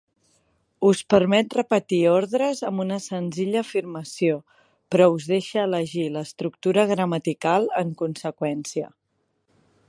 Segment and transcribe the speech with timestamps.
[0.91, 4.39] Us permet repetir ordres amb una senzilla afirmació,
[4.95, 8.91] però us deixa elegir l'estructura gramatical en conseqüència.